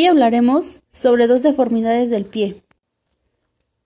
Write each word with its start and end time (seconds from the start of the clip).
Hoy 0.00 0.06
hablaremos 0.06 0.80
sobre 0.88 1.26
dos 1.26 1.42
deformidades 1.42 2.08
del 2.08 2.24
pie. 2.24 2.62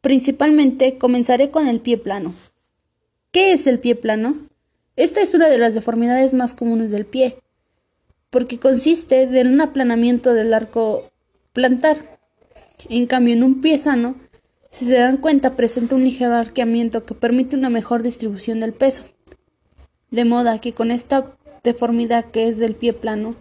Principalmente 0.01 0.97
comenzaré 0.97 1.51
con 1.51 1.67
el 1.67 1.81
pie 1.81 1.99
plano. 1.99 2.33
¿Qué 3.33 3.53
es 3.53 3.67
el 3.67 3.81
pie 3.81 3.97
plano? 3.97 4.37
Esta 4.95 5.23
es 5.23 5.35
una 5.35 5.49
de 5.49 5.58
las 5.58 5.75
deformidades 5.75 6.33
más 6.33 6.55
comunes 6.55 6.92
del 6.92 7.05
pie, 7.05 7.39
porque 8.30 8.61
consiste 8.61 9.23
en 9.23 9.48
un 9.48 9.61
aplanamiento 9.61 10.35
del 10.35 10.55
arco 10.55 11.11
plantar. 11.53 12.20
En 12.88 13.06
cambio, 13.06 13.34
en 13.34 13.42
un 13.42 13.60
pie 13.60 13.76
sano, 13.76 14.14
si 14.70 14.84
se 14.84 14.94
dan 14.94 15.16
cuenta, 15.16 15.56
presenta 15.56 15.96
un 15.96 16.04
ligero 16.04 16.36
arqueamiento 16.36 17.04
que 17.04 17.14
permite 17.14 17.56
una 17.56 17.70
mejor 17.70 18.04
distribución 18.04 18.60
del 18.60 18.72
peso. 18.72 19.02
De 20.12 20.24
modo 20.24 20.60
que 20.60 20.74
con 20.74 20.92
esta 20.92 21.36
deformidad 21.64 22.26
que 22.26 22.46
es 22.46 22.58
del 22.58 22.76
pie 22.76 22.92
plano, 22.92 23.34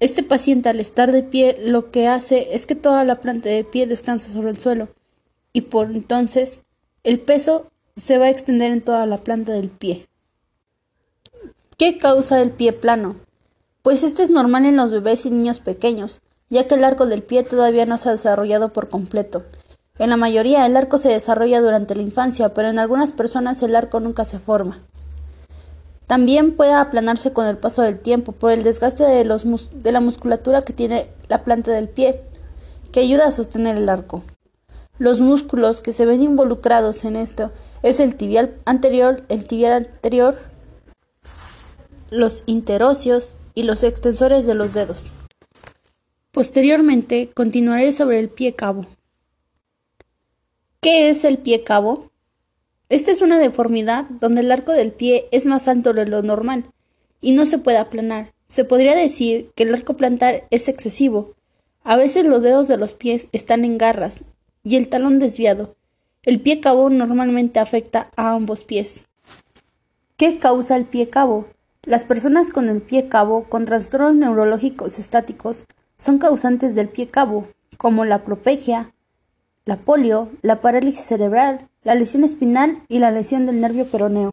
este 0.00 0.22
paciente 0.22 0.68
al 0.70 0.80
estar 0.80 1.12
de 1.12 1.22
pie 1.22 1.56
lo 1.62 1.90
que 1.90 2.08
hace 2.08 2.54
es 2.54 2.66
que 2.66 2.74
toda 2.74 3.04
la 3.04 3.20
planta 3.20 3.50
de 3.50 3.64
pie 3.64 3.86
descansa 3.86 4.32
sobre 4.32 4.50
el 4.50 4.58
suelo 4.58 4.88
y 5.52 5.62
por 5.62 5.90
entonces 5.90 6.62
el 7.04 7.20
peso 7.20 7.70
se 7.96 8.18
va 8.18 8.26
a 8.26 8.30
extender 8.30 8.72
en 8.72 8.82
toda 8.82 9.06
la 9.06 9.18
planta 9.18 9.52
del 9.52 9.68
pie. 9.68 10.08
¿Qué 11.76 11.98
causa 11.98 12.40
el 12.40 12.50
pie 12.50 12.72
plano? 12.72 13.16
Pues 13.82 14.02
este 14.02 14.22
es 14.22 14.30
normal 14.30 14.66
en 14.66 14.76
los 14.76 14.90
bebés 14.90 15.24
y 15.26 15.30
niños 15.30 15.60
pequeños, 15.60 16.20
ya 16.48 16.66
que 16.66 16.74
el 16.74 16.84
arco 16.84 17.06
del 17.06 17.22
pie 17.22 17.42
todavía 17.42 17.86
no 17.86 17.96
se 17.98 18.08
ha 18.08 18.12
desarrollado 18.12 18.72
por 18.72 18.88
completo. 18.88 19.44
En 19.98 20.10
la 20.10 20.16
mayoría 20.16 20.64
el 20.66 20.76
arco 20.76 20.98
se 20.98 21.10
desarrolla 21.10 21.60
durante 21.60 21.94
la 21.94 22.02
infancia, 22.02 22.54
pero 22.54 22.68
en 22.68 22.78
algunas 22.78 23.12
personas 23.12 23.62
el 23.62 23.76
arco 23.76 24.00
nunca 24.00 24.24
se 24.24 24.38
forma. 24.38 24.80
También 26.10 26.56
puede 26.56 26.72
aplanarse 26.72 27.32
con 27.32 27.46
el 27.46 27.56
paso 27.56 27.82
del 27.82 28.00
tiempo 28.00 28.32
por 28.32 28.50
el 28.50 28.64
desgaste 28.64 29.04
de, 29.04 29.92
la 29.92 30.00
musculatura 30.00 30.60
que 30.60 30.72
tiene 30.72 31.06
la 31.28 31.44
planta 31.44 31.70
del 31.70 31.88
pie, 31.88 32.20
que 32.90 32.98
ayuda 32.98 33.28
a 33.28 33.30
sostener 33.30 33.76
el 33.76 33.88
arco. 33.88 34.24
Los 34.98 35.20
músculos 35.20 35.80
que 35.80 35.92
se 35.92 36.06
ven 36.06 36.20
involucrados 36.20 37.04
en 37.04 37.14
esto 37.14 37.52
es 37.84 38.00
el 38.00 38.16
tibial 38.16 38.56
anterior, 38.64 39.22
el 39.28 39.44
tibial 39.46 39.86
anterior, 39.86 40.36
los 42.10 42.42
interóseos 42.46 43.36
y 43.54 43.62
los 43.62 43.84
extensores 43.84 44.46
de 44.46 44.54
los 44.56 44.74
dedos. 44.74 45.12
Posteriormente 46.32 47.30
continuaré 47.32 47.92
sobre 47.92 48.18
el 48.18 48.30
pie 48.30 48.56
cabo. 48.56 48.84
¿Qué 50.80 51.08
es 51.08 51.22
el 51.22 51.38
pie 51.38 51.62
cabo? 51.62 52.09
Esta 52.90 53.12
es 53.12 53.22
una 53.22 53.38
deformidad 53.38 54.06
donde 54.08 54.40
el 54.40 54.50
arco 54.50 54.72
del 54.72 54.90
pie 54.90 55.28
es 55.30 55.46
más 55.46 55.68
alto 55.68 55.92
de 55.92 56.06
lo 56.06 56.22
normal 56.22 56.64
y 57.20 57.30
no 57.30 57.46
se 57.46 57.58
puede 57.58 57.78
aplanar. 57.78 58.32
Se 58.48 58.64
podría 58.64 58.96
decir 58.96 59.52
que 59.54 59.62
el 59.62 59.72
arco 59.72 59.96
plantar 59.96 60.48
es 60.50 60.66
excesivo. 60.66 61.36
A 61.84 61.96
veces 61.96 62.26
los 62.26 62.42
dedos 62.42 62.66
de 62.66 62.76
los 62.76 62.92
pies 62.92 63.28
están 63.30 63.64
en 63.64 63.78
garras 63.78 64.18
y 64.64 64.74
el 64.74 64.88
talón 64.88 65.20
desviado. 65.20 65.76
El 66.24 66.40
pie 66.40 66.58
cabo 66.58 66.90
normalmente 66.90 67.60
afecta 67.60 68.10
a 68.16 68.32
ambos 68.32 68.64
pies. 68.64 69.02
¿Qué 70.16 70.38
causa 70.38 70.76
el 70.76 70.84
pie 70.84 71.08
cabo? 71.08 71.46
Las 71.84 72.04
personas 72.04 72.50
con 72.50 72.68
el 72.68 72.82
pie 72.82 73.08
cabo 73.08 73.44
con 73.44 73.66
trastornos 73.66 74.16
neurológicos 74.16 74.98
estáticos 74.98 75.64
son 76.00 76.18
causantes 76.18 76.74
del 76.74 76.88
pie 76.88 77.06
cabo, 77.06 77.46
como 77.76 78.04
la 78.04 78.24
propegia, 78.24 78.92
la 79.64 79.76
polio, 79.76 80.30
la 80.42 80.60
parálisis 80.60 81.04
cerebral, 81.04 81.68
la 81.82 81.94
lesión 81.94 82.24
espinal 82.24 82.82
y 82.88 82.98
la 82.98 83.10
lesión 83.10 83.46
del 83.46 83.60
nervio 83.60 83.86
peroneo. 83.86 84.30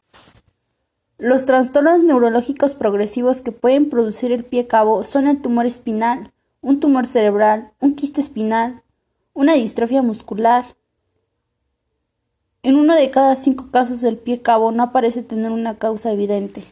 Los 1.17 1.45
trastornos 1.45 2.03
neurológicos 2.03 2.75
progresivos 2.75 3.41
que 3.41 3.51
pueden 3.51 3.89
producir 3.89 4.31
el 4.31 4.43
pie 4.43 4.67
cabo 4.67 5.03
son 5.03 5.27
el 5.27 5.41
tumor 5.41 5.65
espinal, 5.65 6.31
un 6.61 6.79
tumor 6.79 7.07
cerebral, 7.07 7.71
un 7.79 7.95
quiste 7.95 8.21
espinal, 8.21 8.83
una 9.33 9.53
distrofia 9.53 10.01
muscular. 10.01 10.65
En 12.63 12.75
uno 12.75 12.95
de 12.95 13.09
cada 13.09 13.35
cinco 13.35 13.69
casos 13.71 14.03
el 14.03 14.17
pie 14.17 14.41
cabo 14.41 14.71
no 14.71 14.91
parece 14.91 15.23
tener 15.23 15.51
una 15.51 15.77
causa 15.77 16.11
evidente. 16.11 16.63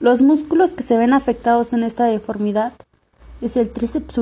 Los 0.00 0.22
músculos 0.22 0.74
que 0.74 0.82
se 0.82 0.96
ven 0.96 1.12
afectados 1.12 1.72
en 1.72 1.82
esta 1.82 2.04
deformidad 2.04 2.72
es 3.40 3.56
el 3.56 3.70
tríceps 3.70 4.18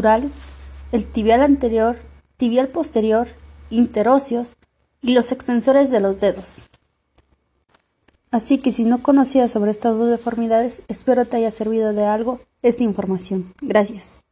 el 0.92 1.06
tibial 1.06 1.42
anterior, 1.42 1.96
tibial 2.36 2.68
posterior, 2.68 3.28
interóseos, 3.70 4.56
y 5.02 5.14
los 5.14 5.30
extensores 5.32 5.90
de 5.90 6.00
los 6.00 6.20
dedos. 6.20 6.62
Así 8.30 8.58
que 8.58 8.72
si 8.72 8.84
no 8.84 9.02
conocías 9.02 9.52
sobre 9.52 9.70
estas 9.70 9.96
dos 9.96 10.10
deformidades, 10.10 10.82
espero 10.88 11.24
te 11.24 11.36
haya 11.38 11.50
servido 11.50 11.92
de 11.92 12.04
algo 12.04 12.40
esta 12.62 12.82
información. 12.82 13.54
Gracias. 13.60 14.25